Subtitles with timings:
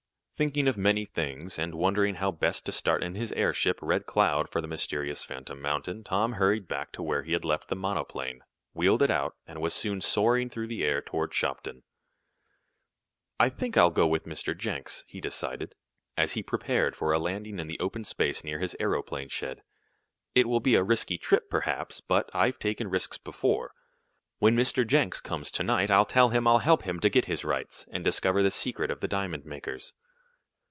[0.41, 4.49] Thinking of many things, and wondering how best to start in his airship Red Cloud
[4.49, 8.41] for the mysterious Phantom Mountain, Tom hurried back to where he had left the monoplane,
[8.73, 11.83] wheeled it out, and was soon soaring through the air toward Shopton.
[13.39, 14.57] "I think I'll go with Mr.
[14.57, 15.75] Jenks," he decided,
[16.17, 19.61] as he prepared for a landing in the open space near his aeroplane shed.
[20.33, 23.73] "It will be a risky trip, perhaps, but I've taken risks before.
[24.39, 24.87] When Mr.
[24.87, 28.03] Jenks comes to night I'll tell him I'll help him to get his rights, and
[28.03, 29.93] discover the secret of the diamond makers."